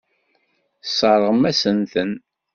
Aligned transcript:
Tesseṛɣem-asent-ten. 0.81 2.11